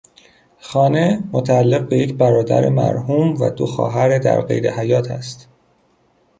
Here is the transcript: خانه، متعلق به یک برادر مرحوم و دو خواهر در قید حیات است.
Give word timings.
خانه، 0.59 1.23
متعلق 1.31 1.87
به 1.89 1.97
یک 1.97 2.17
برادر 2.17 2.69
مرحوم 2.69 3.33
و 3.41 3.49
دو 3.49 3.65
خواهر 3.65 4.17
در 4.17 4.41
قید 4.41 4.65
حیات 4.65 5.11
است. 5.11 5.49